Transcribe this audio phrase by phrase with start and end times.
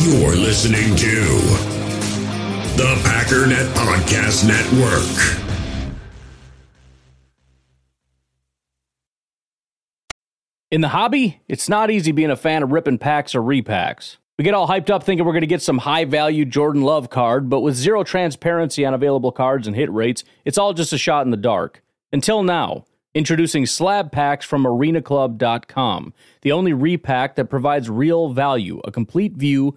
[0.00, 1.24] You're listening to
[2.76, 5.42] the Packernet Podcast Network.
[10.70, 14.18] In the hobby, it's not easy being a fan of ripping packs or repacks.
[14.38, 17.10] We get all hyped up thinking we're going to get some high value Jordan Love
[17.10, 20.98] card, but with zero transparency on available cards and hit rates, it's all just a
[20.98, 21.82] shot in the dark.
[22.12, 22.84] Until now,
[23.14, 29.76] introducing slab packs from arenaclub.com, the only repack that provides real value, a complete view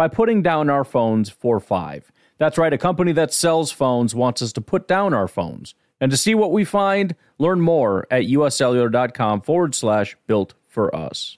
[0.00, 2.10] by putting down our phones for five.
[2.38, 5.74] That's right, a company that sells phones wants us to put down our phones.
[6.00, 11.36] And to see what we find, learn more at uscellular.com forward slash built for us.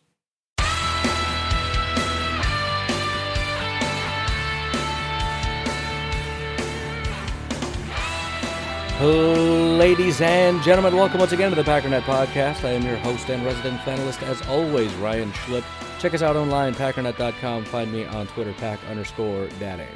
[9.03, 12.65] Ladies and gentlemen, welcome once again to the Packernet Podcast.
[12.65, 15.65] I am your host and resident panelist, as always, Ryan Schlip.
[15.99, 17.65] Check us out online, packernet.com.
[17.65, 19.89] Find me on Twitter, pack underscore daddy.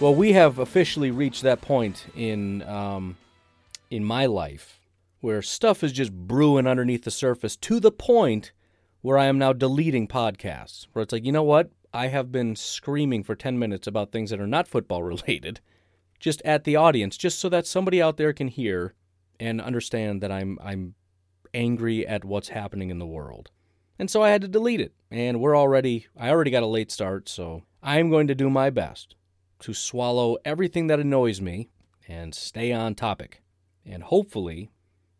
[0.00, 3.16] Well, we have officially reached that point in um,
[3.92, 4.80] in my life
[5.20, 8.50] where stuff is just brewing underneath the surface to the point
[9.02, 10.88] where I am now deleting podcasts.
[10.94, 11.70] Where it's like, you know what?
[11.94, 15.60] I have been screaming for 10 minutes about things that are not football related
[16.20, 18.94] just at the audience, just so that somebody out there can hear
[19.40, 20.94] and understand that I'm I'm
[21.52, 23.50] angry at what's happening in the world.
[23.98, 24.94] And so I had to delete it.
[25.10, 28.70] And we're already I already got a late start, so I'm going to do my
[28.70, 29.16] best
[29.60, 31.70] to swallow everything that annoys me
[32.06, 33.42] and stay on topic.
[33.84, 34.70] And hopefully,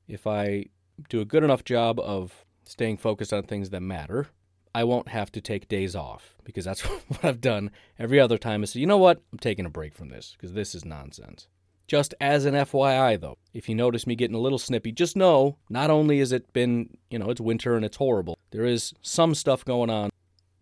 [0.06, 0.66] if I
[1.08, 4.28] do a good enough job of staying focused on things that matter,
[4.74, 8.62] I won't have to take days off because that's what I've done every other time.
[8.62, 9.22] Is say, you know what?
[9.32, 11.48] I'm taking a break from this because this is nonsense.
[11.86, 15.56] Just as an FYI, though, if you notice me getting a little snippy, just know
[15.68, 19.34] not only has it been, you know, it's winter and it's horrible, there is some
[19.34, 20.10] stuff going on.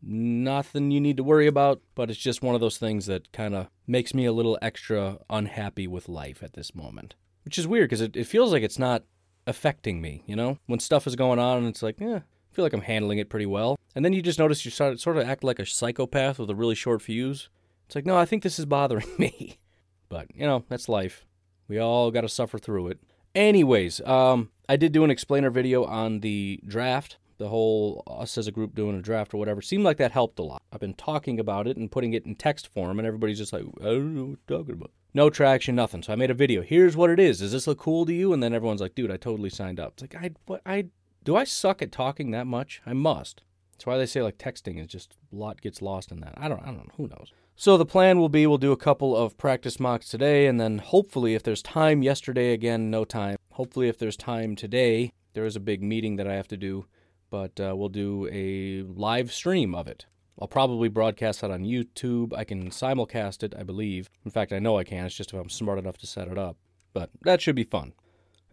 [0.01, 3.55] Nothing you need to worry about, but it's just one of those things that kind
[3.55, 7.15] of makes me a little extra unhappy with life at this moment.
[7.45, 9.03] Which is weird because it, it feels like it's not
[9.47, 10.59] affecting me, you know?
[10.67, 13.31] When stuff is going on and it's like, eh, I feel like I'm handling it
[13.31, 13.79] pretty well.
[13.95, 16.57] And then you just notice you start, sort of act like a psychopath with a
[16.57, 17.49] really short fuse.
[17.87, 19.61] It's like, no, I think this is bothering me.
[20.09, 21.25] But, you know, that's life.
[21.69, 22.99] We all got to suffer through it.
[23.33, 28.49] Anyways, um, I did do an explainer video on the draft, the whole us as
[28.49, 29.63] a group doing a draft or whatever.
[29.63, 30.61] Seemed like that helped a lot.
[30.73, 33.63] I've been talking about it and putting it in text form, and everybody's just like,
[33.81, 34.91] I don't know what you're talking about.
[35.15, 36.03] No traction, nothing.
[36.03, 36.63] So I made a video.
[36.63, 37.39] Here's what it is.
[37.39, 38.33] Does this look cool to you?
[38.33, 39.93] And then everyone's like, dude, I totally signed up.
[39.93, 40.87] It's like, I, what, I,
[41.29, 42.81] do I suck at talking that much?
[42.87, 43.43] I must.
[43.73, 46.33] That's why they say like texting is just a lot gets lost in that.
[46.39, 46.95] I don't I don't know.
[46.97, 47.35] Who knows?
[47.55, 50.79] So the plan will be we'll do a couple of practice mocks today and then
[50.79, 53.37] hopefully if there's time yesterday again no time.
[53.53, 56.87] Hopefully if there's time today there is a big meeting that I have to do,
[57.29, 60.07] but uh, we'll do a live stream of it.
[60.41, 62.33] I'll probably broadcast that on YouTube.
[62.35, 64.09] I can simulcast it, I believe.
[64.25, 65.05] In fact, I know I can.
[65.05, 66.57] It's just if I'm smart enough to set it up.
[66.95, 67.93] But that should be fun.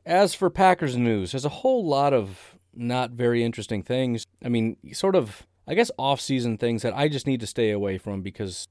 [0.06, 4.26] As for Packers news, there's a whole lot of not very interesting things.
[4.44, 7.72] I mean, sort of, I guess, off season things that I just need to stay
[7.72, 8.68] away from because,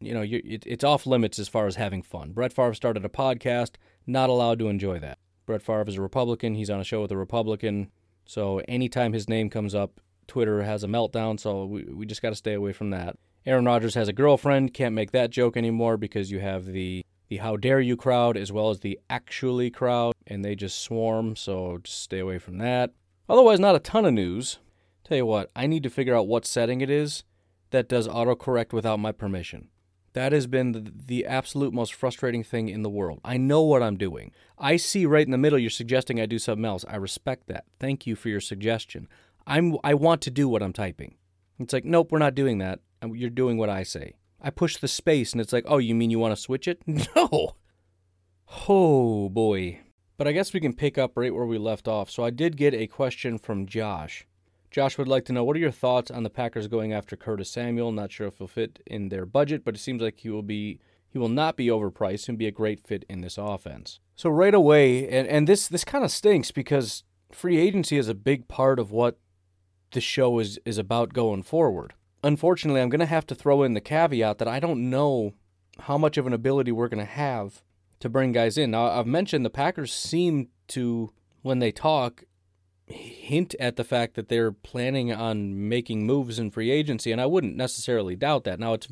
[0.00, 2.32] you know, it, it's off limits as far as having fun.
[2.32, 3.72] Brett Favre started a podcast,
[4.06, 5.18] not allowed to enjoy that.
[5.46, 6.54] Brett Favre is a Republican.
[6.54, 7.90] He's on a show with a Republican.
[8.26, 11.38] So anytime his name comes up, Twitter has a meltdown.
[11.38, 13.16] So we, we just got to stay away from that.
[13.46, 14.72] Aaron Rodgers has a girlfriend.
[14.72, 18.52] Can't make that joke anymore because you have the the how dare you crowd as
[18.52, 21.36] well as the actually crowd, and they just swarm.
[21.36, 22.90] So just stay away from that.
[23.28, 24.58] Otherwise, not a ton of news.
[25.04, 27.24] Tell you what, I need to figure out what setting it is
[27.70, 29.68] that does autocorrect without my permission.
[30.14, 33.20] That has been the, the, absolute most frustrating thing in the world.
[33.24, 34.30] I know what I'm doing.
[34.56, 36.84] I see right in the middle you're suggesting I do something else.
[36.88, 37.64] I respect that.
[37.80, 39.08] Thank you for your suggestion.
[39.44, 41.16] I'm I want to do what I'm typing.
[41.58, 42.78] It's like, nope, we're not doing that.
[43.04, 44.14] You're doing what I say.
[44.40, 46.80] I push the space and it's like, oh, you mean you want to switch it?
[46.86, 47.56] No.
[48.68, 49.80] Oh boy.
[50.16, 52.10] But I guess we can pick up right where we left off.
[52.10, 54.26] So I did get a question from Josh.
[54.70, 57.50] Josh would like to know what are your thoughts on the Packers going after Curtis
[57.50, 57.92] Samuel?
[57.92, 60.80] Not sure if he'll fit in their budget, but it seems like he will be
[61.08, 64.00] he will not be overpriced and be a great fit in this offense.
[64.16, 68.14] So right away, and, and this this kind of stinks because free agency is a
[68.14, 69.18] big part of what
[69.92, 71.94] the show is is about going forward.
[72.24, 75.34] Unfortunately, I'm going to have to throw in the caveat that I don't know
[75.80, 77.62] how much of an ability we're going to have
[78.04, 78.70] to bring guys in.
[78.70, 81.10] Now, I've mentioned the Packers seem to,
[81.40, 82.24] when they talk,
[82.86, 87.24] hint at the fact that they're planning on making moves in free agency, and I
[87.24, 88.60] wouldn't necessarily doubt that.
[88.60, 88.86] Now, it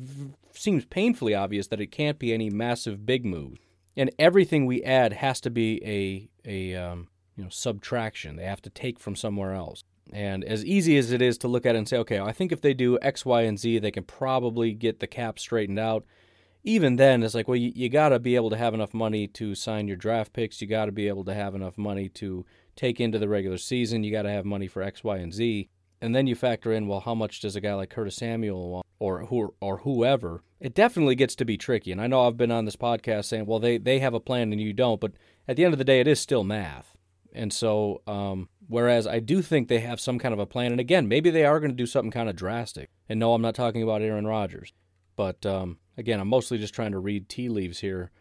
[0.51, 3.59] seems painfully obvious that it can't be any massive big move,
[3.95, 8.35] and everything we add has to be a a um, you know subtraction.
[8.35, 9.83] They have to take from somewhere else.
[10.11, 12.51] And as easy as it is to look at it and say, okay, I think
[12.51, 16.03] if they do X, Y, and Z, they can probably get the cap straightened out
[16.63, 19.27] even then, it's like, well, you, you got to be able to have enough money
[19.27, 20.61] to sign your draft picks.
[20.61, 22.45] You got to be able to have enough money to
[22.75, 24.03] take into the regular season.
[24.03, 25.69] You got to have money for X, Y, and Z.
[26.01, 28.85] And then you factor in, well, how much does a guy like Curtis Samuel want,
[28.99, 30.43] or who, or whoever?
[30.59, 31.91] It definitely gets to be tricky.
[31.91, 34.51] And I know I've been on this podcast saying, well, they they have a plan
[34.51, 35.13] and you don't, but
[35.47, 36.97] at the end of the day, it is still math.
[37.33, 40.79] And so, um, whereas I do think they have some kind of a plan, and
[40.79, 42.89] again, maybe they are going to do something kind of drastic.
[43.09, 44.71] And no, I'm not talking about Aaron Rodgers,
[45.15, 48.11] but um, again, I'm mostly just trying to read tea leaves here.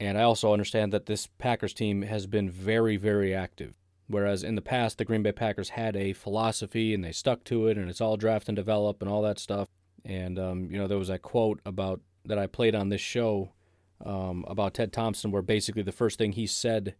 [0.00, 3.74] And I also understand that this Packers team has been very, very active.
[4.06, 7.68] Whereas in the past, the Green Bay Packers had a philosophy and they stuck to
[7.68, 9.68] it, and it's all draft and develop and all that stuff.
[10.04, 13.52] And um, you know, there was that quote about that I played on this show
[14.04, 16.94] um, about Ted Thompson, where basically the first thing he said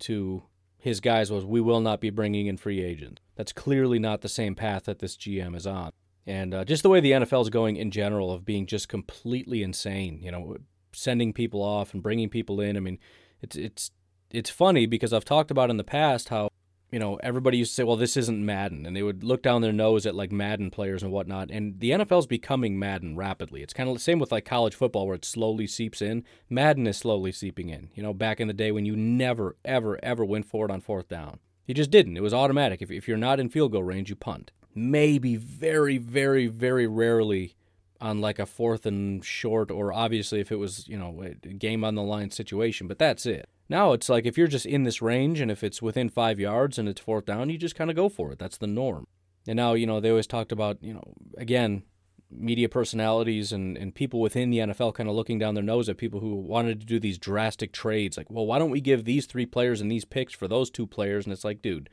[0.00, 0.42] to
[0.76, 4.28] his guys was, "We will not be bringing in free agents." That's clearly not the
[4.28, 5.92] same path that this GM is on
[6.28, 9.62] and uh, just the way the NFL is going in general of being just completely
[9.62, 10.20] insane.
[10.22, 10.56] You know,
[10.92, 12.76] sending people off and bringing people in.
[12.76, 12.98] I mean,
[13.40, 13.90] it's it's
[14.30, 16.50] it's funny because I've talked about in the past how
[16.92, 19.62] you know everybody used to say, "Well, this isn't Madden," and they would look down
[19.62, 21.50] their nose at like Madden players and whatnot.
[21.50, 23.62] And the NFL is becoming Madden rapidly.
[23.62, 26.24] It's kind of the same with like college football where it slowly seeps in.
[26.50, 27.88] Madden is slowly seeping in.
[27.94, 30.82] You know, back in the day when you never, ever, ever went for it on
[30.82, 31.38] fourth down.
[31.64, 32.18] You just didn't.
[32.18, 32.82] It was automatic.
[32.82, 37.54] If, if you're not in field goal range, you punt maybe very, very, very rarely
[38.00, 41.84] on like a fourth and short, or obviously if it was, you know, a game
[41.84, 43.48] on the line situation, but that's it.
[43.68, 46.78] Now it's like if you're just in this range and if it's within five yards
[46.78, 48.38] and it's fourth down, you just kind of go for it.
[48.38, 49.06] That's the norm.
[49.46, 51.82] And now, you know, they always talked about, you know, again,
[52.30, 55.96] media personalities and, and people within the NFL kind of looking down their nose at
[55.96, 58.16] people who wanted to do these drastic trades.
[58.16, 60.86] Like, well, why don't we give these three players and these picks for those two
[60.86, 61.24] players?
[61.24, 61.88] And it's like, dude,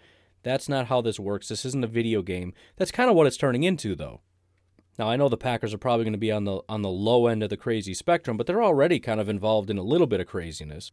[0.46, 1.50] that's not how this works.
[1.50, 2.54] This isn't a video game.
[2.78, 4.22] That's kind of what it's turning into, though.
[5.00, 7.26] Now I know the Packers are probably going to be on the on the low
[7.26, 10.22] end of the crazy spectrum, but they're already kind of involved in a little bit
[10.22, 10.92] of craziness.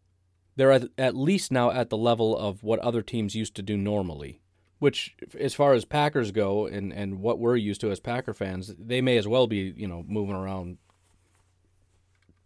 [0.56, 3.76] They're at, at least now at the level of what other teams used to do
[3.76, 4.40] normally,
[4.78, 8.74] which as far as Packers go and and what we're used to as Packer fans,
[8.78, 10.78] they may as well be, you know, moving around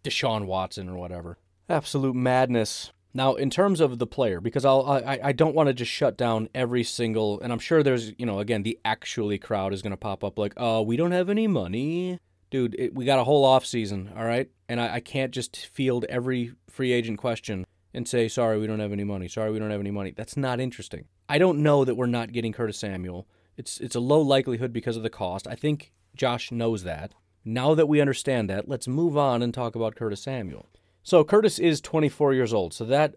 [0.02, 1.38] Deshaun Watson or whatever.
[1.68, 2.90] Absolute madness.
[3.16, 6.18] Now, in terms of the player, because I'll I, I don't want to just shut
[6.18, 9.92] down every single, and I'm sure there's you know again the actually crowd is going
[9.92, 12.20] to pop up like, oh, we don't have any money,
[12.50, 12.76] dude.
[12.78, 16.04] It, we got a whole off season, all right, and I, I can't just field
[16.10, 17.64] every free agent question
[17.94, 19.28] and say, sorry, we don't have any money.
[19.28, 20.12] Sorry, we don't have any money.
[20.14, 21.06] That's not interesting.
[21.26, 23.26] I don't know that we're not getting Curtis Samuel.
[23.56, 25.48] It's it's a low likelihood because of the cost.
[25.48, 27.14] I think Josh knows that.
[27.46, 30.68] Now that we understand that, let's move on and talk about Curtis Samuel.
[31.06, 32.74] So Curtis is 24 years old.
[32.74, 33.14] So that,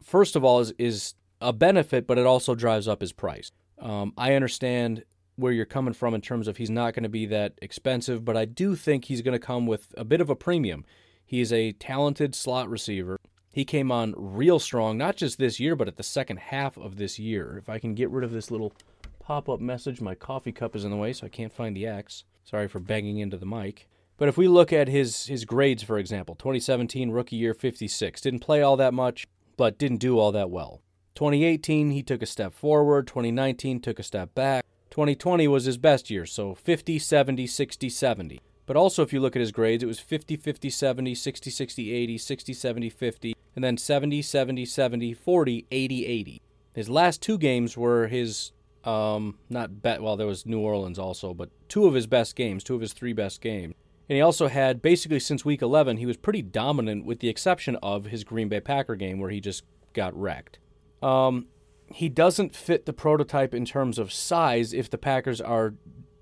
[0.00, 3.50] first of all, is, is a benefit, but it also drives up his price.
[3.80, 5.02] Um, I understand
[5.34, 8.36] where you're coming from in terms of he's not going to be that expensive, but
[8.36, 10.84] I do think he's going to come with a bit of a premium.
[11.26, 13.18] He is a talented slot receiver.
[13.52, 16.98] He came on real strong, not just this year, but at the second half of
[16.98, 17.56] this year.
[17.58, 18.72] If I can get rid of this little
[19.18, 21.88] pop up message, my coffee cup is in the way, so I can't find the
[21.88, 22.22] X.
[22.44, 23.88] Sorry for banging into the mic.
[24.16, 28.40] But if we look at his his grades, for example, 2017 rookie year 56, didn't
[28.40, 30.80] play all that much, but didn't do all that well.
[31.14, 34.64] 2018 he took a step forward, 2019 took a step back.
[34.90, 38.40] 2020 was his best year, so 50 70 60 70.
[38.66, 41.92] But also if you look at his grades, it was 50 50 70, 60 60
[41.92, 46.42] 80, 60 70 50, and then 70 70 70 40 80 80.
[46.72, 48.52] His last two games were his
[48.84, 52.62] um not bet well there was New Orleans also, but two of his best games,
[52.62, 53.74] two of his three best games.
[54.08, 57.76] And he also had basically since week 11, he was pretty dominant with the exception
[57.76, 60.58] of his Green Bay Packer game where he just got wrecked.
[61.02, 61.46] Um,
[61.86, 65.74] he doesn't fit the prototype in terms of size if the Packers are,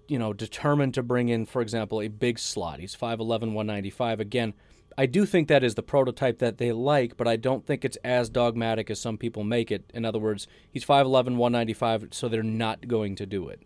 [0.08, 2.80] you know, determined to bring in, for example, a big slot.
[2.80, 4.20] He's 5'11, 195.
[4.20, 4.54] Again,
[4.98, 7.96] I do think that is the prototype that they like, but I don't think it's
[8.04, 9.90] as dogmatic as some people make it.
[9.94, 13.62] In other words, he's 5'11, 195, so they're not going to do it.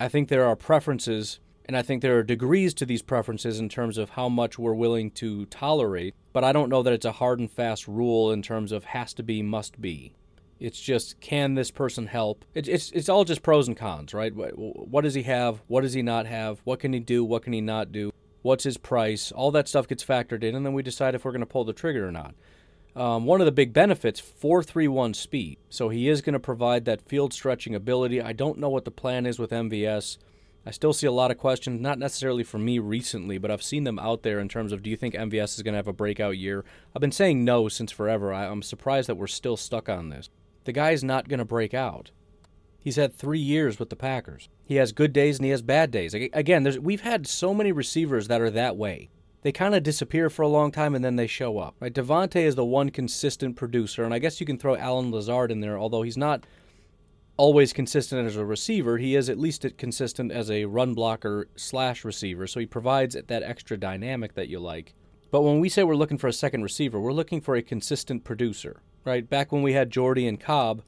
[0.00, 3.68] I think there are preferences, and I think there are degrees to these preferences in
[3.68, 7.12] terms of how much we're willing to tolerate, but I don't know that it's a
[7.12, 10.12] hard and fast rule in terms of has to be, must be.
[10.58, 12.44] It's just can this person help?
[12.54, 14.34] It's it's all just pros and cons, right?
[14.34, 15.60] What, what does he have?
[15.66, 16.60] What does he not have?
[16.62, 17.24] What can he do?
[17.24, 18.12] What can he not do?
[18.42, 19.32] What's his price?
[19.32, 21.64] All that stuff gets factored in, and then we decide if we're going to pull
[21.64, 22.34] the trigger or not.
[22.94, 25.58] Um, one of the big benefits, 431 speed.
[25.70, 28.20] So he is going to provide that field stretching ability.
[28.20, 30.18] I don't know what the plan is with MVS.
[30.64, 33.84] I still see a lot of questions, not necessarily for me recently, but I've seen
[33.84, 35.92] them out there in terms of do you think MVS is going to have a
[35.92, 36.64] breakout year?
[36.94, 38.32] I've been saying no since forever.
[38.32, 40.30] I, I'm surprised that we're still stuck on this.
[40.64, 42.12] The guy's not going to break out.
[42.78, 44.48] He's had three years with the Packers.
[44.64, 46.14] He has good days and he has bad days.
[46.14, 49.08] Again, we've had so many receivers that are that way.
[49.42, 51.74] They kind of disappear for a long time and then they show up.
[51.80, 51.92] Right?
[51.92, 55.60] Davante is the one consistent producer, and I guess you can throw Allen Lazard in
[55.60, 56.44] there, although he's not
[57.36, 58.98] always consistent as a receiver.
[58.98, 63.42] He is at least consistent as a run blocker slash receiver, so he provides that
[63.42, 64.94] extra dynamic that you like.
[65.30, 68.22] But when we say we're looking for a second receiver, we're looking for a consistent
[68.24, 69.28] producer right?
[69.28, 70.82] Back when we had Jordy and Cobb,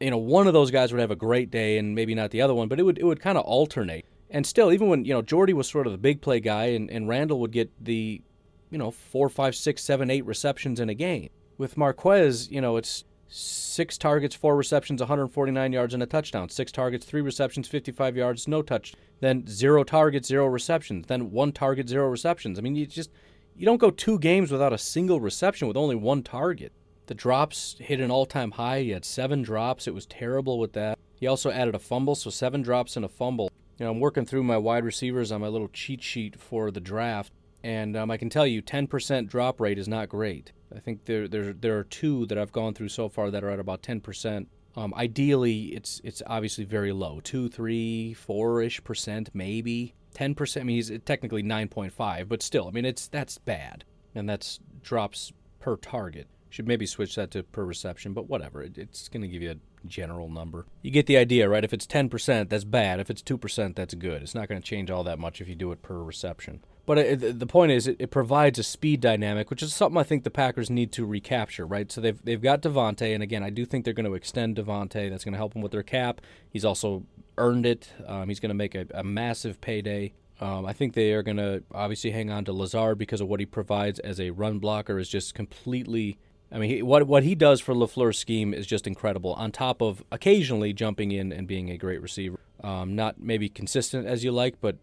[0.00, 2.42] you know, one of those guys would have a great day and maybe not the
[2.42, 4.04] other one, but it would it would kind of alternate.
[4.30, 6.90] And still, even when you know Jordy was sort of the big play guy, and,
[6.90, 8.22] and Randall would get the,
[8.70, 11.28] you know, four, five, six, seven, eight receptions in a game.
[11.58, 16.50] With Marquez, you know, it's six targets, four receptions, 149 yards, and a touchdown.
[16.50, 18.94] Six targets, three receptions, 55 yards, no touch.
[19.20, 21.06] Then zero targets, zero receptions.
[21.06, 22.58] Then one target, zero receptions.
[22.58, 23.10] I mean, you just
[23.56, 26.72] you don't go two games without a single reception with only one target.
[27.06, 28.82] The drops hit an all time high.
[28.82, 29.86] He had seven drops.
[29.86, 30.98] It was terrible with that.
[31.14, 33.50] He also added a fumble, so seven drops and a fumble.
[33.78, 36.80] You know, I'm working through my wide receivers on my little cheat sheet for the
[36.80, 40.52] draft, and um, I can tell you 10% drop rate is not great.
[40.74, 43.50] I think there, there, there are two that I've gone through so far that are
[43.50, 44.46] at about 10%.
[44.74, 50.62] Um, ideally, it's it's obviously very low, two, three, four ish percent, maybe ten percent.
[50.62, 54.28] I mean, he's technically nine point five, but still, I mean, it's that's bad, and
[54.28, 56.26] that's drops per target.
[56.52, 58.62] Should maybe switch that to per reception, but whatever.
[58.62, 60.66] It, it's going to give you a general number.
[60.82, 61.64] You get the idea, right?
[61.64, 63.00] If it's 10%, that's bad.
[63.00, 64.20] If it's 2%, that's good.
[64.20, 66.62] It's not going to change all that much if you do it per reception.
[66.84, 70.02] But it, the point is, it, it, provides a speed dynamic, which is something I
[70.02, 71.90] think the Packers need to recapture, right?
[71.90, 75.08] So they've they've got Davante, and again, I do think they're going to extend Davante.
[75.08, 76.20] That's going to help them with their cap.
[76.50, 77.06] He's also
[77.38, 77.90] earned it.
[78.06, 80.12] Um, he's going to make a, a massive payday.
[80.40, 83.38] Um, I think they are going to obviously hang on to Lazard because of what
[83.38, 86.18] he provides as a run blocker is just completely
[86.52, 89.32] I mean, he, what what he does for Lafleur's scheme is just incredible.
[89.34, 94.06] On top of occasionally jumping in and being a great receiver, um, not maybe consistent
[94.06, 94.76] as you like, but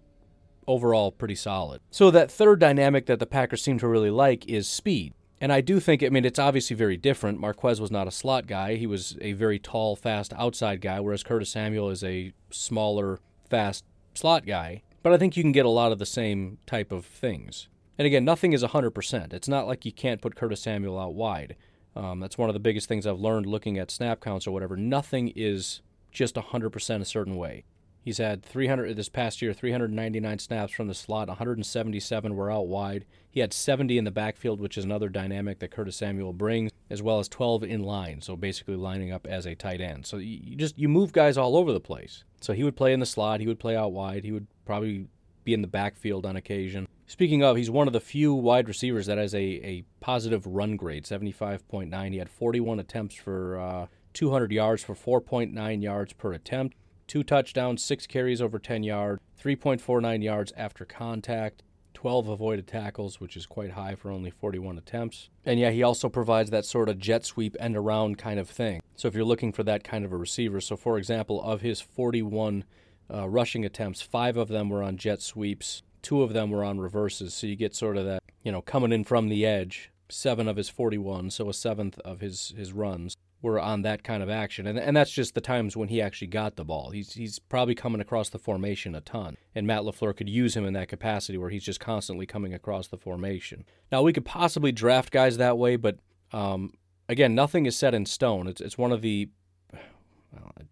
[0.67, 1.81] overall pretty solid.
[1.91, 5.13] So that third dynamic that the Packers seem to really like is speed.
[5.41, 7.39] And I do think, I mean, it's obviously very different.
[7.39, 8.75] Marquez was not a slot guy.
[8.75, 13.85] He was a very tall, fast outside guy, whereas Curtis Samuel is a smaller, fast
[14.15, 14.81] slot guy.
[15.01, 17.69] But I think you can get a lot of the same type of things.
[17.99, 19.33] And again, nothing is 100%.
[19.33, 21.57] It's not like you can't put Curtis Samuel out wide.
[21.97, 24.77] Um, that's one of the biggest things I've learned looking at snap counts or whatever.
[24.77, 27.65] Nothing is just 100% a certain way.
[28.01, 33.05] He's had 300 this past year, 399 snaps from the slot, 177 were out wide.
[33.29, 37.01] He had 70 in the backfield, which is another dynamic that Curtis Samuel brings, as
[37.01, 40.05] well as 12 in line, so basically lining up as a tight end.
[40.05, 42.23] So you just you move guys all over the place.
[42.39, 45.07] So he would play in the slot, he would play out wide, he would probably
[45.49, 46.87] be in the backfield on occasion.
[47.07, 50.75] Speaking of, he's one of the few wide receivers that has a, a positive run
[50.75, 52.11] grade, 75.9.
[52.11, 56.77] He had 41 attempts for uh, 200 yards for 4.9 yards per attempt,
[57.07, 61.63] two touchdowns, six carries over 10 yards, 3.49 yards after contact,
[61.95, 65.29] 12 avoided tackles, which is quite high for only 41 attempts.
[65.45, 68.81] And yeah, he also provides that sort of jet sweep end around kind of thing.
[68.95, 71.81] So if you're looking for that kind of a receiver, so for example, of his
[71.81, 72.65] 41
[73.13, 76.79] uh, rushing attempts, five of them were on jet sweeps, two of them were on
[76.79, 77.33] reverses.
[77.33, 79.91] So you get sort of that, you know, coming in from the edge.
[80.11, 84.21] Seven of his 41, so a seventh of his, his runs were on that kind
[84.21, 84.67] of action.
[84.67, 86.89] And, and that's just the times when he actually got the ball.
[86.89, 89.37] He's, he's probably coming across the formation a ton.
[89.55, 92.87] And Matt LaFleur could use him in that capacity where he's just constantly coming across
[92.87, 93.65] the formation.
[93.91, 95.99] Now, we could possibly draft guys that way, but
[96.31, 96.73] um,
[97.07, 98.47] again, nothing is set in stone.
[98.47, 99.29] It's, it's one of the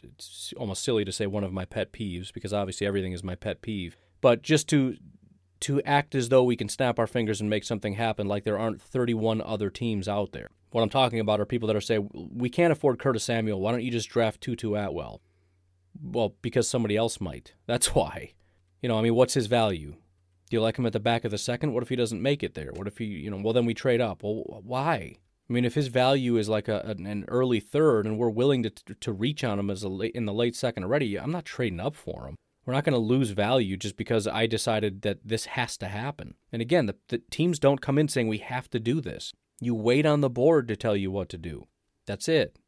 [0.04, 3.36] it's almost silly to say one of my pet peeves because obviously everything is my
[3.36, 3.98] pet peeve.
[4.22, 4.98] But just to
[5.62, 8.60] to act as though we can snap our fingers and make something happen like there
[8.60, 10.50] aren't 31 other teams out there.
[10.70, 13.60] What I'm talking about are people that are saying, we can't afford Curtis Samuel.
[13.60, 15.22] Why don't you just draft Tutu Atwell?
[16.00, 17.54] Well, because somebody else might.
[17.66, 18.34] That's why.
[18.82, 19.96] You know, I mean, what's his value?
[20.50, 21.74] Do you like him at the back of the second?
[21.74, 22.72] What if he doesn't make it there?
[22.74, 24.24] What if he, you know, well, then we trade up.
[24.24, 25.18] Well, why?
[25.50, 28.70] I mean, if his value is like a, an early third and we're willing to,
[28.70, 31.80] to reach on him as a late, in the late second already, I'm not trading
[31.80, 32.36] up for him.
[32.66, 36.36] We're not going to lose value just because I decided that this has to happen.
[36.52, 39.34] And again, the, the teams don't come in saying we have to do this.
[39.62, 41.68] You wait on the board to tell you what to do.
[42.06, 42.60] That's it.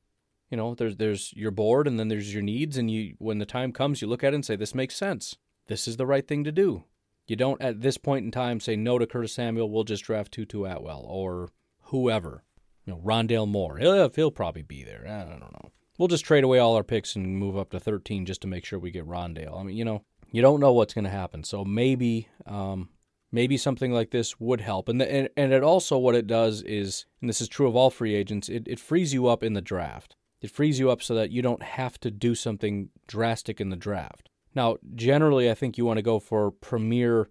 [0.49, 3.45] You know, there's there's your board and then there's your needs and you when the
[3.45, 5.35] time comes you look at it and say this makes sense.
[5.67, 6.85] This is the right thing to do.
[7.27, 10.31] You don't at this point in time say no to Curtis Samuel, we'll just draft
[10.31, 11.49] Tutu Atwell or
[11.83, 12.43] whoever.
[12.89, 13.77] You know, Rondale Moore.
[13.77, 15.05] He'll, he'll probably be there.
[15.07, 15.71] I don't know.
[15.99, 18.65] We'll just trade away all our picks and move up to 13 just to make
[18.65, 19.59] sure we get Rondale.
[19.59, 21.43] I mean, you know, you don't know what's going to happen.
[21.43, 22.89] So maybe um,
[23.31, 24.89] maybe something like this would help.
[24.89, 27.75] And, the, and and it also what it does is, and this is true of
[27.75, 30.15] all free agents, it, it frees you up in the draft.
[30.41, 33.75] It frees you up so that you don't have to do something drastic in the
[33.75, 34.29] draft.
[34.55, 37.29] Now, generally, I think you want to go for premier.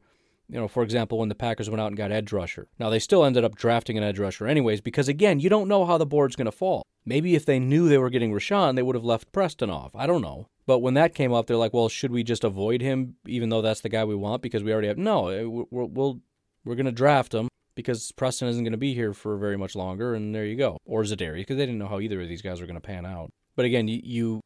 [0.51, 2.69] You know, for example, when the Packers went out and got edge rusher.
[2.79, 5.85] Now they still ended up drafting an edge rusher anyways, because again, you don't know
[5.85, 6.83] how the board's going to fall.
[7.05, 9.95] Maybe if they knew they were getting Rashan, they would have left Preston off.
[9.95, 10.49] I don't know.
[10.67, 13.63] But when that came up, they're like, well, should we just avoid him, even though
[13.63, 14.99] that's the guy we want because we already have?
[14.99, 16.21] No, eh, we're we'll,
[16.65, 19.75] we're going to draft him because Preston isn't going to be here for very much
[19.75, 20.77] longer, and there you go.
[20.85, 23.07] Or Za'Darius, because they didn't know how either of these guys were going to pan
[23.07, 23.31] out.
[23.57, 24.41] But again, you, you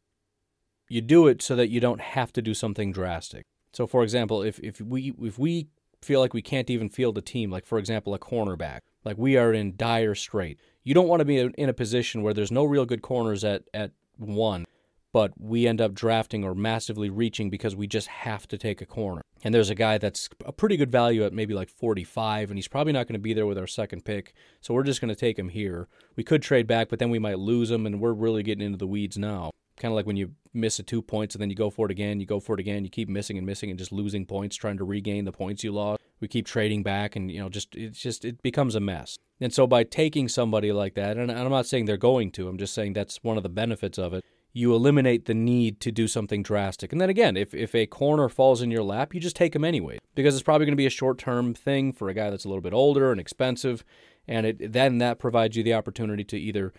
[0.88, 3.44] you do it so that you don't have to do something drastic.
[3.72, 5.68] So, for example, if if we if we
[6.02, 9.36] feel like we can't even field a team, like for example a cornerback, like we
[9.36, 10.58] are in dire strait.
[10.84, 13.62] You don't want to be in a position where there's no real good corners at
[13.72, 14.64] at one
[15.12, 18.86] but we end up drafting or massively reaching because we just have to take a
[18.86, 19.20] corner.
[19.44, 22.68] And there's a guy that's a pretty good value at maybe like 45, and he's
[22.68, 24.32] probably not going to be there with our second pick.
[24.60, 25.88] So we're just going to take him here.
[26.16, 28.78] We could trade back, but then we might lose him, and we're really getting into
[28.78, 29.50] the weeds now.
[29.82, 31.90] Kind of like when you miss a two points and then you go for it
[31.90, 34.56] again, you go for it again, you keep missing and missing and just losing points,
[34.56, 36.00] trying to regain the points you lost.
[36.20, 39.18] We keep trading back, and you know, just it's just it becomes a mess.
[39.40, 42.58] And so by taking somebody like that, and I'm not saying they're going to, I'm
[42.58, 46.06] just saying that's one of the benefits of it you eliminate the need to do
[46.06, 46.92] something drastic.
[46.92, 49.64] And then again, if, if a corner falls in your lap, you just take him
[49.64, 52.44] anyway, because it's probably going to be a short term thing for a guy that's
[52.44, 53.84] a little bit older and expensive.
[54.28, 56.72] And it, then that provides you the opportunity to either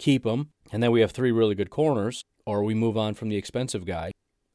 [0.00, 3.28] keep him, and then we have three really good corners, or we move on from
[3.28, 4.10] the expensive guy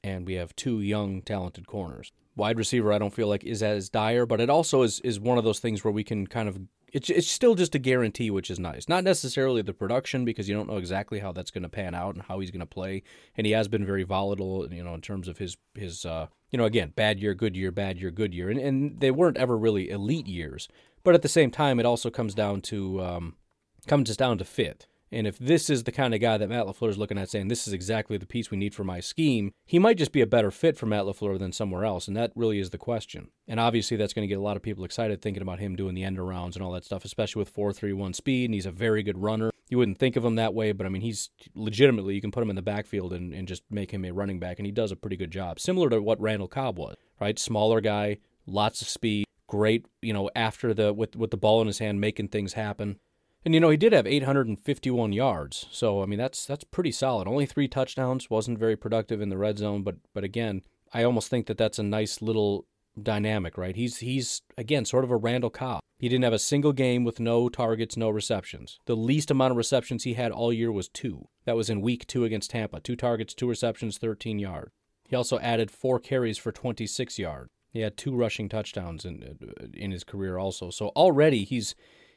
[0.06, 2.12] and we have two young, talented corners.
[2.36, 5.40] Wide receiver, I don't feel like is as dire, but it also is, is one
[5.40, 6.60] of those things where we can kind of
[6.94, 8.88] it's it's still just a guarantee, which is nice.
[8.88, 12.14] Not necessarily the production because you don't know exactly how that's going to pan out
[12.14, 13.04] and how he's going to play.
[13.36, 16.58] And he has been very volatile, you know, in terms of his his uh, you
[16.58, 19.58] know, again, bad year, good year, bad year, good year, and and they weren't ever
[19.58, 20.70] really elite years.
[21.04, 23.36] But at the same time, it also comes down to um,
[23.88, 24.88] comes down to fit.
[25.12, 27.48] And if this is the kind of guy that Matt LaFleur is looking at saying,
[27.48, 30.28] this is exactly the piece we need for my scheme, he might just be a
[30.28, 32.08] better fit for Matt LaFleur than somewhere else.
[32.08, 33.30] And that really is the question.
[33.48, 35.96] And obviously, that's going to get a lot of people excited thinking about him doing
[35.96, 38.46] the end arounds and all that stuff, especially with 4 3 1 speed.
[38.46, 39.52] And he's a very good runner.
[39.70, 42.44] You wouldn't think of him that way, but I mean, he's legitimately, you can put
[42.44, 44.92] him in the backfield and, and just make him a running back, and he does
[44.92, 45.60] a pretty good job.
[45.60, 47.40] Similar to what Randall Cobb was, right?
[47.40, 51.68] Smaller guy, lots of speed, great, you know, after the, with, with the ball in
[51.68, 53.00] his hand, making things happen.
[53.46, 55.68] And you know, he did have 851 yards.
[55.72, 57.28] So I mean, that's that's pretty solid.
[57.28, 61.30] Only 3 touchdowns, wasn't very productive in the red zone, but but again, I almost
[61.30, 62.66] think that that's a nice little
[63.02, 63.76] dynamic, right?
[63.76, 65.82] He's he's again sort of a Randall Cobb.
[65.98, 68.80] He didn't have a single game with no targets, no receptions.
[68.86, 71.28] The least amount of receptions he had all year was 2.
[71.46, 72.82] That was in week 2 against Tampa.
[72.82, 74.72] 2 targets, 2 receptions, 13 yards.
[75.08, 77.50] He also added 4 carries for 26 yards.
[77.72, 79.38] He had two rushing touchdowns in
[79.74, 80.70] in his career also.
[80.70, 81.76] So already he's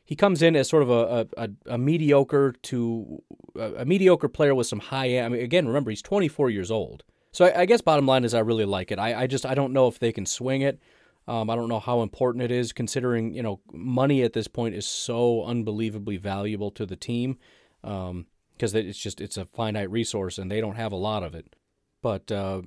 [0.08, 3.22] he comes in as sort of a, a, a mediocre to
[3.60, 5.20] a, mediocre player with some high.
[5.20, 7.04] I mean, again, remember he's 24 years old.
[7.30, 8.98] So I, I, guess bottom line is I really like it.
[8.98, 10.80] I, I just I don't know if they can swing it.
[11.26, 14.74] Um, I don't know how important it is, considering you know money at this point
[14.74, 17.36] is so unbelievably valuable to the team,
[17.82, 18.26] because um,
[18.62, 21.54] it's just it's a finite resource and they don't have a lot of it.
[22.00, 22.62] But uh,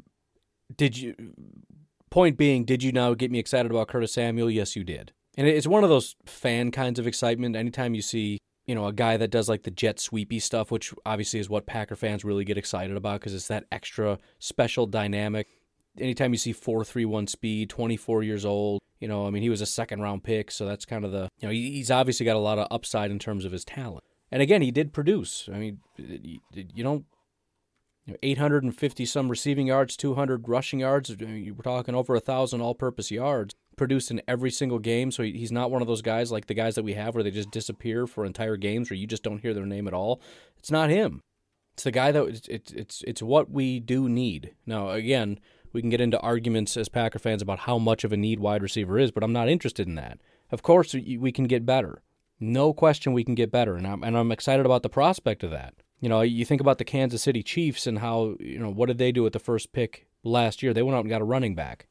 [0.77, 1.15] did you?
[2.11, 4.51] Point being, did you now get me excited about Curtis Samuel?
[4.51, 5.13] Yes, you did.
[5.37, 7.55] And it's one of those fan kinds of excitement.
[7.55, 10.93] Anytime you see, you know, a guy that does like the jet sweepy stuff, which
[11.05, 15.47] obviously is what Packer fans really get excited about because it's that extra special dynamic.
[15.97, 19.65] Anytime you see 431 speed, 24 years old, you know, I mean, he was a
[19.65, 20.51] second round pick.
[20.51, 23.19] So that's kind of the, you know, he's obviously got a lot of upside in
[23.19, 24.03] terms of his talent.
[24.31, 25.49] And again, he did produce.
[25.51, 27.05] I mean, you don't
[28.23, 31.15] 850 some receiving yards, 200 rushing yards.
[31.17, 35.11] We're talking over a thousand all-purpose yards produced in every single game.
[35.11, 37.31] So he's not one of those guys like the guys that we have where they
[37.31, 40.21] just disappear for entire games where you just don't hear their name at all.
[40.57, 41.21] It's not him.
[41.73, 44.53] It's the guy that it's it's it's, it's what we do need.
[44.65, 45.39] Now, again,
[45.73, 48.61] we can get into arguments as Packer fans about how much of a need wide
[48.61, 50.19] receiver is, but I'm not interested in that.
[50.51, 52.01] Of course, we can get better.
[52.39, 55.51] No question, we can get better, and I'm and I'm excited about the prospect of
[55.51, 55.75] that.
[55.99, 58.97] You know, you think about the Kansas City Chiefs and how you know what did
[58.97, 60.73] they do with the first pick last year?
[60.73, 61.87] They went out and got a running back.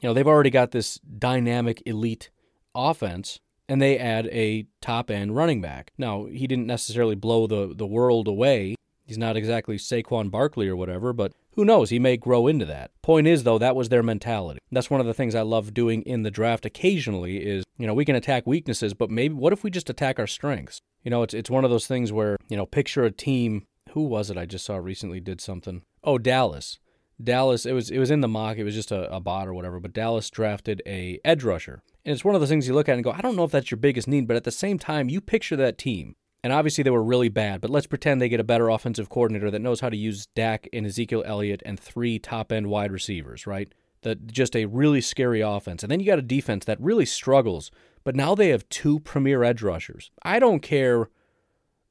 [0.00, 2.30] You know, they've already got this dynamic elite
[2.74, 5.92] offense and they add a top end running back.
[5.96, 8.74] Now, he didn't necessarily blow the, the world away.
[9.06, 11.90] He's not exactly Saquon Barkley or whatever, but who knows?
[11.90, 12.90] He may grow into that.
[13.02, 14.60] Point is, though, that was their mentality.
[14.72, 17.94] That's one of the things I love doing in the draft occasionally is, you know,
[17.94, 20.80] we can attack weaknesses, but maybe what if we just attack our strengths?
[21.02, 23.66] You know, it's, it's one of those things where, you know, picture a team.
[23.90, 25.82] Who was it I just saw recently did something?
[26.04, 26.78] Oh, Dallas.
[27.22, 29.54] Dallas, it was it was in the mock, it was just a, a bot or
[29.54, 31.82] whatever, but Dallas drafted a edge rusher.
[32.04, 33.50] And it's one of those things you look at and go, I don't know if
[33.50, 36.16] that's your biggest need, but at the same time, you picture that team.
[36.42, 39.50] And obviously they were really bad, but let's pretend they get a better offensive coordinator
[39.50, 43.46] that knows how to use Dak and Ezekiel Elliott and three top end wide receivers,
[43.46, 43.70] right?
[44.02, 45.82] That just a really scary offense.
[45.82, 47.70] And then you got a defense that really struggles,
[48.04, 50.10] but now they have two premier edge rushers.
[50.22, 51.10] I don't care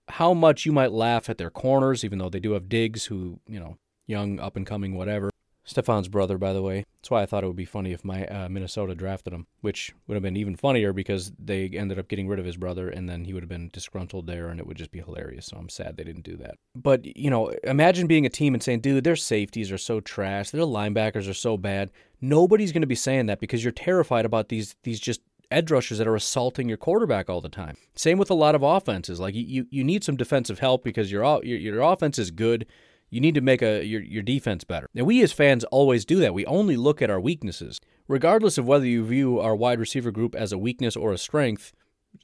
[0.09, 3.39] how much you might laugh at their corners, even though they do have Diggs, who,
[3.47, 3.77] you know,
[4.09, 5.29] young, up and coming, whatever.
[5.69, 6.83] Stefan's brother, by the way.
[6.95, 9.93] That's why I thought it would be funny if my uh, Minnesota drafted him, which
[10.07, 13.07] would have been even funnier because they ended up getting rid of his brother, and
[13.07, 15.45] then he would have been disgruntled there, and it would just be hilarious.
[15.45, 16.55] So I'm sad they didn't do that.
[16.75, 20.49] But you know, imagine being a team and saying, "Dude, their safeties are so trash.
[20.49, 24.49] Their linebackers are so bad." Nobody's going to be saying that because you're terrified about
[24.49, 27.77] these these just edge rushers that are assaulting your quarterback all the time.
[27.95, 29.19] Same with a lot of offenses.
[29.19, 32.65] Like you, you need some defensive help because your your, your offense is good
[33.09, 34.87] you need to make a your, your defense better.
[34.95, 36.33] And we as fans always do that.
[36.33, 37.79] We only look at our weaknesses.
[38.07, 41.71] Regardless of whether you view our wide receiver group as a weakness or a strength,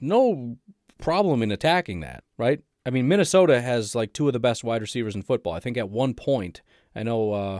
[0.02, 0.58] no
[0.98, 2.62] problem in attacking that, right?
[2.86, 5.54] I mean, Minnesota has like two of the best wide receivers in football.
[5.54, 6.62] I think at one point,
[6.96, 7.60] I know uh,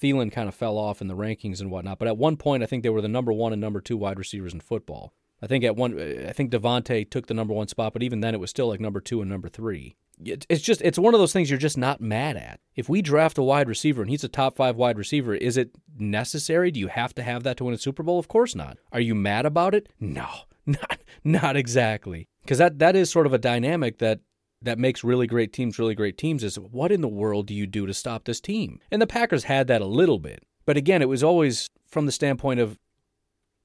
[0.00, 2.66] Thielen kind of fell off in the rankings and whatnot, but at one point, I
[2.66, 5.12] think they were the number one and number two wide receivers in football.
[5.42, 8.34] I think at one, I think Davante took the number one spot, but even then,
[8.34, 11.32] it was still like number two and number three it's just it's one of those
[11.32, 12.60] things you're just not mad at.
[12.74, 15.70] If we draft a wide receiver and he's a top 5 wide receiver, is it
[15.98, 16.70] necessary?
[16.70, 18.18] Do you have to have that to win a Super Bowl?
[18.18, 18.78] Of course not.
[18.92, 19.88] Are you mad about it?
[20.00, 20.28] No.
[20.68, 22.26] Not not exactly.
[22.44, 24.18] Cuz that that is sort of a dynamic that
[24.60, 27.68] that makes really great teams really great teams is what in the world do you
[27.68, 28.80] do to stop this team?
[28.90, 30.42] And the Packers had that a little bit.
[30.64, 32.80] But again, it was always from the standpoint of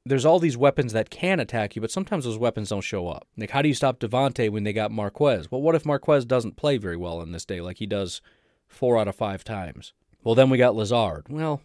[0.05, 3.27] there's all these weapons that can attack you, but sometimes those weapons don't show up.
[3.37, 5.51] Like, how do you stop Davante when they got Marquez?
[5.51, 8.21] Well, what if Marquez doesn't play very well in this day, like he does
[8.67, 9.93] four out of five times?
[10.23, 11.27] Well, then we got Lazard.
[11.29, 11.61] Well,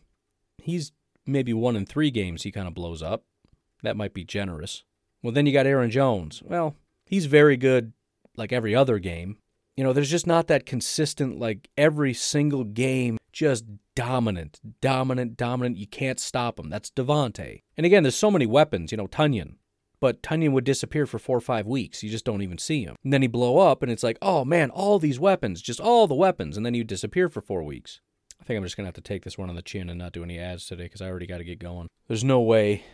[0.58, 0.92] he's
[1.26, 3.24] maybe one in three games he kind of blows up.
[3.82, 4.84] That might be generous.
[5.22, 6.42] Well, then you got Aaron Jones.
[6.44, 7.92] Well, he's very good
[8.36, 9.38] like every other game.
[9.76, 15.76] You know, there's just not that consistent, like every single game just dominant, dominant, dominant.
[15.76, 16.70] You can't stop him.
[16.70, 17.60] That's Davante.
[17.76, 19.56] And again, there's so many weapons, you know, Tonyan.
[20.00, 22.02] But Tonyan would disappear for four or five weeks.
[22.02, 22.96] You just don't even see him.
[23.04, 26.06] And then he blow up, and it's like, oh man, all these weapons, just all
[26.06, 26.56] the weapons.
[26.56, 28.00] And then you disappear for four weeks.
[28.40, 30.12] I think I'm just gonna have to take this one on the chin and not
[30.12, 31.88] do any ads today because I already got to get going.
[32.08, 32.84] There's no way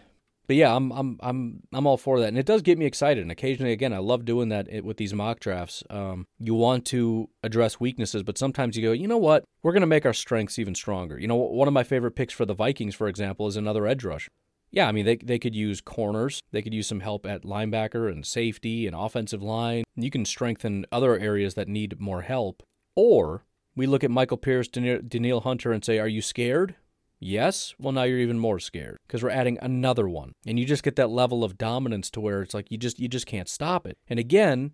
[0.46, 3.22] but yeah, I'm I'm I'm I'm all for that, and it does get me excited.
[3.22, 5.82] And occasionally, again, I love doing that with these mock drafts.
[5.88, 9.44] Um, you want to address weaknesses, but sometimes you go, you know what?
[9.62, 11.18] We're going to make our strengths even stronger.
[11.18, 14.04] You know, one of my favorite picks for the Vikings, for example, is another edge
[14.04, 14.28] rush.
[14.70, 18.10] Yeah, I mean they they could use corners, they could use some help at linebacker
[18.10, 19.84] and safety and offensive line.
[19.94, 22.62] You can strengthen other areas that need more help,
[22.96, 23.44] or
[23.76, 26.74] we look at Michael Pierce, Danielle Hunter, and say, are you scared?
[27.22, 27.74] Yes?
[27.78, 30.32] Well, now you're even more scared because we're adding another one.
[30.44, 33.06] And you just get that level of dominance to where it's like you just you
[33.06, 33.96] just can't stop it.
[34.08, 34.72] And again,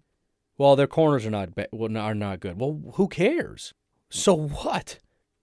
[0.57, 2.59] well, their corners are not well, are not good.
[2.59, 3.75] Well, who cares?
[4.11, 4.99] So what?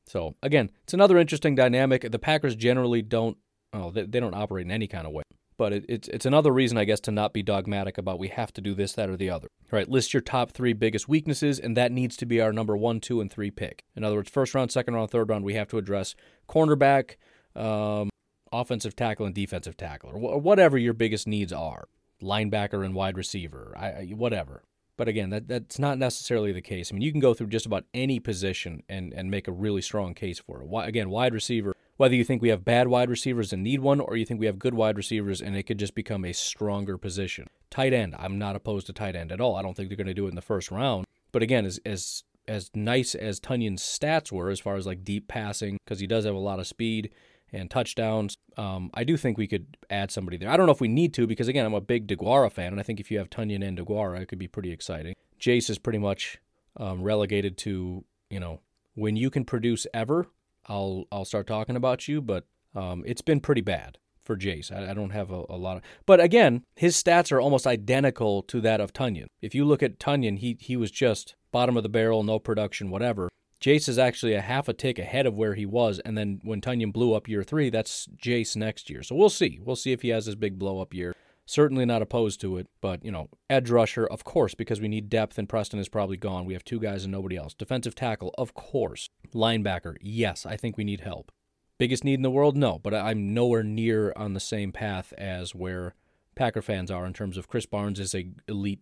[0.07, 2.09] So again, it's another interesting dynamic.
[2.09, 3.37] The Packers generally don't
[3.71, 5.23] oh, they, they don't operate in any kind of way.
[5.57, 8.51] But it, it's it's another reason, I guess, to not be dogmatic about we have
[8.53, 9.47] to do this, that, or the other.
[9.71, 12.75] All right, list your top three biggest weaknesses, and that needs to be our number
[12.75, 13.85] one, two, and three pick.
[13.95, 16.13] In other words, first round, second round, third round, we have to address
[16.49, 17.15] cornerback,
[17.55, 18.09] um,
[18.51, 21.87] offensive tackle, and defensive tackle, or whatever your biggest needs are.
[22.21, 24.63] Linebacker and wide receiver, I, whatever.
[24.97, 26.89] But again, that, that's not necessarily the case.
[26.89, 29.81] I mean, you can go through just about any position and, and make a really
[29.81, 30.87] strong case for it.
[30.87, 34.15] Again, wide receiver, whether you think we have bad wide receivers and need one, or
[34.15, 37.47] you think we have good wide receivers and it could just become a stronger position.
[37.69, 39.55] Tight end, I'm not opposed to tight end at all.
[39.55, 41.05] I don't think they're going to do it in the first round.
[41.31, 45.27] But again, as as as nice as Tonyan's stats were, as far as like deep
[45.27, 47.11] passing, because he does have a lot of speed
[47.51, 50.49] and touchdowns, um, I do think we could add somebody there.
[50.49, 52.79] I don't know if we need to, because again, I'm a big Deguara fan, and
[52.79, 55.15] I think if you have Tonyan and Deguara, it could be pretty exciting.
[55.39, 56.37] Jace is pretty much
[56.77, 58.59] um, relegated to you know,
[58.95, 60.27] when you can produce ever,
[60.67, 62.21] I'll I'll start talking about you.
[62.21, 64.71] But um, it's been pretty bad for Jace.
[64.71, 68.41] I, I don't have a, a, lot of, but again, his stats are almost identical
[68.43, 69.27] to that of Tonyan.
[69.41, 72.89] If you look at Tonyan, he he was just bottom of the barrel, no production,
[72.89, 73.29] whatever.
[73.61, 76.61] Jace is actually a half a tick ahead of where he was, and then when
[76.61, 79.01] Tonyan blew up year three, that's Jace next year.
[79.01, 79.59] So we'll see.
[79.63, 81.15] We'll see if he has his big blow up year.
[81.47, 85.09] Certainly not opposed to it, but you know, edge rusher, of course, because we need
[85.09, 86.45] depth, and Preston is probably gone.
[86.45, 87.53] We have two guys and nobody else.
[87.53, 89.09] Defensive tackle, of course.
[89.33, 91.31] Linebacker, yes, I think we need help.
[91.77, 95.53] Biggest need in the world, no, but I'm nowhere near on the same path as
[95.53, 95.93] where
[96.35, 98.81] Packer fans are in terms of Krys Barnes is a elite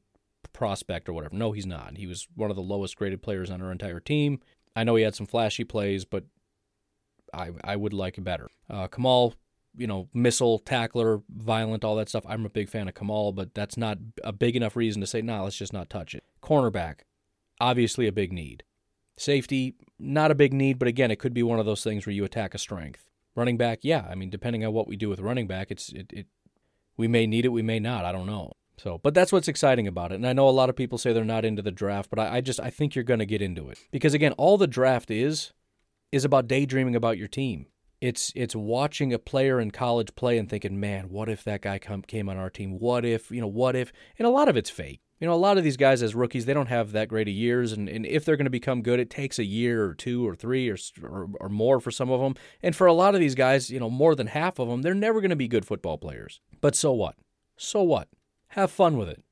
[0.54, 1.36] prospect or whatever.
[1.36, 1.98] No, he's not.
[1.98, 4.40] He was one of the lowest graded players on our entire team.
[4.76, 6.26] I know he had some flashy plays, but
[7.34, 8.50] I I would like better.
[8.70, 9.34] Uh, Kamal
[9.76, 12.26] you know, missile, tackler, violent, all that stuff.
[12.28, 15.22] I'm a big fan of Kamal, but that's not a big enough reason to say,
[15.22, 16.24] nah, let's just not touch it.
[16.42, 17.02] Cornerback,
[17.60, 18.64] obviously a big need.
[19.18, 22.14] Safety, not a big need, but again, it could be one of those things where
[22.14, 23.10] you attack a strength.
[23.36, 26.12] Running back, yeah, I mean, depending on what we do with running back, it's it,
[26.14, 26.28] it
[26.98, 28.06] we may need it, we may not.
[28.06, 28.54] I don't know.
[28.78, 30.16] So, but that's what's exciting about it.
[30.16, 32.38] And I know a lot of people say they're not into the draft, but I,
[32.38, 35.10] I just I think you're going to get into it because again, all the draft
[35.10, 35.54] is
[36.12, 37.66] is about daydreaming about your team
[38.04, 41.80] it's it's watching a player in college play and thinking, man, what if that guy
[41.80, 42.78] come, came on our team?
[42.78, 43.48] What if you know?
[43.48, 43.94] What if?
[44.20, 45.00] And a lot of it's fake.
[45.22, 47.34] You know, a lot of these guys as rookies, they don't have that great of
[47.34, 50.28] years, and, and if they're going to become good, it takes a year or two
[50.28, 52.36] or three or, or or more for some of them.
[52.62, 54.94] And for a lot of these guys, you know, more than half of them, they're
[54.94, 56.42] never going to be good football players.
[56.60, 57.16] But so what?
[57.56, 58.10] So what?
[58.50, 59.24] Have fun with it.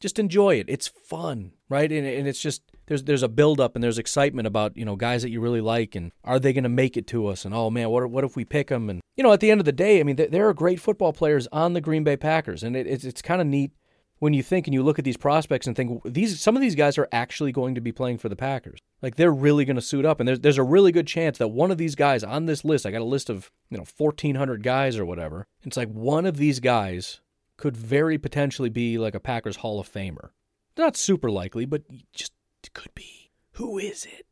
[0.00, 0.66] Just enjoy it.
[0.68, 1.90] It's fun, right?
[1.90, 5.22] And, and it's just there's there's a buildup and there's excitement about you know guys
[5.22, 7.44] that you really like and are they going to make it to us?
[7.44, 9.60] And oh man what what if we pick them and you know at the end
[9.60, 12.62] of the day I mean there are great football players on the Green Bay Packers.
[12.62, 13.72] And it, it's it's kind of neat
[14.18, 16.74] when you think and you look at these prospects and think these some of these
[16.74, 18.78] guys are actually going to be playing for the Packers.
[19.02, 20.20] Like they're really going to suit up.
[20.20, 22.86] And there's there's a really good chance that one of these guys on this list
[22.86, 26.36] I got a list of you know 1400 guys or whatever it's like one of
[26.36, 27.20] these guys
[27.56, 30.30] could very potentially be like a Packers Hall of Famer.
[30.76, 32.32] Not super likely but just
[32.68, 33.30] it could be.
[33.52, 34.26] Who is it?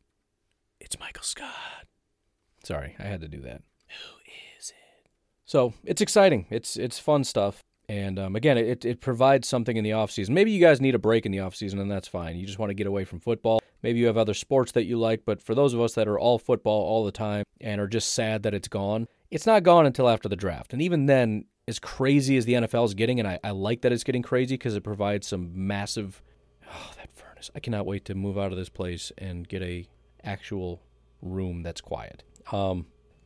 [0.79, 1.87] It's Michael Scott.
[2.63, 3.63] Sorry, I had to do that.
[3.87, 4.17] Who
[4.59, 5.09] is it?
[5.45, 6.45] So it's exciting.
[6.51, 7.63] It's it's fun stuff.
[7.89, 10.31] And um, again, it, it provides something in the offseason.
[10.31, 12.35] Maybe you guys need a break in the offseason, and that's fine.
[12.35, 13.59] You just want to get away from football.
[13.81, 16.19] Maybe you have other sports that you like, but for those of us that are
[16.19, 19.85] all football all the time and are just sad that it's gone, it's not gone
[19.85, 20.73] until after the draft.
[20.73, 23.93] And even then, as crazy as the NFL is getting, and I, I like that
[23.93, 26.21] it's getting crazy because it provides some massive
[26.69, 27.15] oh, that
[27.55, 29.87] I cannot wait to move out of this place and get a
[30.23, 30.81] actual
[31.21, 32.23] room that's quiet.
[32.51, 32.85] Um,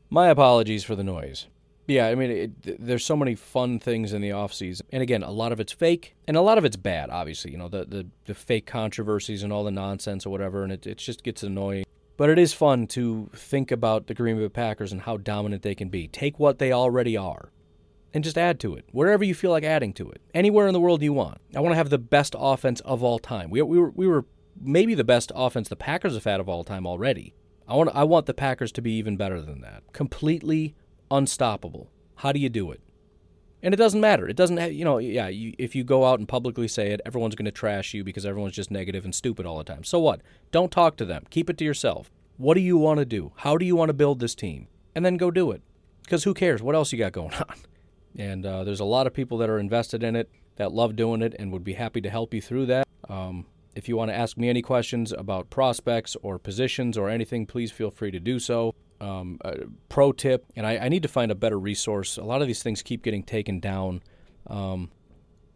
[0.09, 1.47] my apologies for the noise.
[1.87, 5.23] Yeah, I mean, it, there's so many fun things in the off season, and again,
[5.23, 7.09] a lot of it's fake, and a lot of it's bad.
[7.09, 10.71] Obviously, you know the the, the fake controversies and all the nonsense or whatever, and
[10.71, 11.83] it it just gets annoying.
[12.17, 15.75] But it is fun to think about the Green Bay Packers and how dominant they
[15.75, 16.07] can be.
[16.07, 17.51] Take what they already are,
[18.13, 20.21] and just add to it wherever you feel like adding to it.
[20.33, 21.39] Anywhere in the world you want.
[21.55, 23.49] I want to have the best offense of all time.
[23.49, 24.25] We, we, were, we were
[24.59, 27.33] maybe the best offense the Packers have had of all time already.
[27.67, 29.83] I want I want the Packers to be even better than that.
[29.93, 30.75] Completely
[31.09, 31.89] unstoppable.
[32.15, 32.81] How do you do it?
[33.63, 34.27] And it doesn't matter.
[34.27, 37.01] It doesn't have, you know, yeah, you, if you go out and publicly say it,
[37.05, 39.83] everyone's going to trash you because everyone's just negative and stupid all the time.
[39.83, 40.21] So what?
[40.51, 41.25] Don't talk to them.
[41.29, 42.11] Keep it to yourself.
[42.37, 43.33] What do you want to do?
[43.37, 44.67] How do you want to build this team?
[44.95, 45.61] And then go do it.
[46.03, 46.63] Because who cares?
[46.63, 47.55] What else you got going on?
[48.17, 51.21] And uh, there's a lot of people that are invested in it that love doing
[51.21, 52.87] it and would be happy to help you through that.
[53.09, 53.45] Um,
[53.75, 57.71] if you want to ask me any questions about prospects or positions or anything, please
[57.71, 58.75] feel free to do so.
[58.99, 59.39] Um,
[59.89, 62.17] pro tip, and I, I, need to find a better resource.
[62.17, 64.03] A lot of these things keep getting taken down
[64.45, 64.91] um,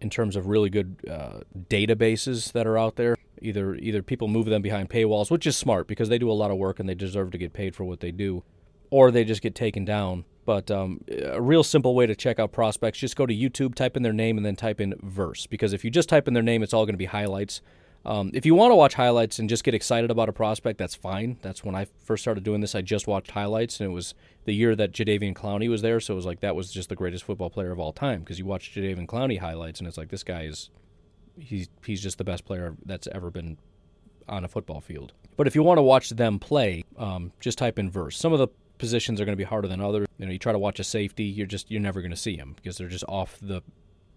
[0.01, 3.15] in terms of really good uh, databases that are out there.
[3.43, 6.49] Either either people move them behind paywalls, which is smart because they do a lot
[6.49, 8.43] of work and they deserve to get paid for what they do,
[8.89, 10.25] or they just get taken down.
[10.45, 13.97] But um, a real simple way to check out prospects, just go to YouTube, type
[13.97, 15.47] in their name, and then type in verse.
[15.47, 17.61] Because if you just type in their name, it's all going to be highlights.
[18.05, 20.93] Um, if you want to watch highlights and just get excited about a prospect, that's
[20.93, 21.39] fine.
[21.41, 22.75] That's when I first started doing this.
[22.75, 24.13] I just watched highlights, and it was
[24.45, 25.99] the year that Jadeveon Clowney was there.
[25.99, 28.37] So it was like that was just the greatest football player of all time because
[28.37, 30.69] you watch Jadeveon Clowney highlights, and it's like this guy is
[31.39, 33.57] he's he's just the best player that's ever been
[34.29, 35.13] on a football field.
[35.35, 38.17] But if you want to watch them play, um, just type in verse.
[38.17, 40.07] Some of the positions are going to be harder than others.
[40.17, 42.35] You know, you try to watch a safety, you're just you're never going to see
[42.35, 43.61] them because they're just off the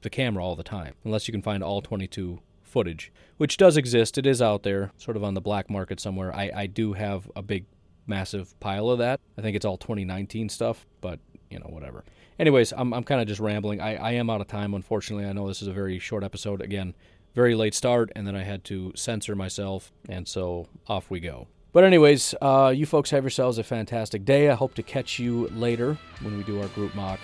[0.02, 4.18] the camera all the time, unless you can find all 22 footage, which does exist.
[4.18, 6.34] It is out there, sort of on the black market somewhere.
[6.34, 7.64] I, I do have a big,
[8.06, 9.20] massive pile of that.
[9.36, 11.18] I think it's all 2019 stuff, but
[11.50, 12.04] you know, whatever.
[12.38, 13.80] Anyways, I'm, I'm kind of just rambling.
[13.80, 15.26] I, I am out of time, unfortunately.
[15.26, 16.60] I know this is a very short episode.
[16.60, 16.94] Again,
[17.34, 21.48] very late start, and then I had to censor myself, and so off we go.
[21.78, 24.50] But anyways, uh, you folks have yourselves a fantastic day.
[24.50, 27.20] I hope to catch you later when we do our group mock.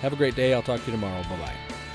[0.00, 0.54] Have a great day.
[0.54, 1.22] I'll talk to you tomorrow.
[1.24, 1.87] Bye bye.